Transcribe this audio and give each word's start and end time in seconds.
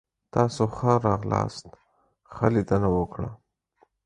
تاسو 0.33 0.61
ښه 0.75 0.91
راغلاست. 1.07 1.67
ښه 2.33 2.45
لیدنه 2.55 2.89
وکړه! 2.97 3.29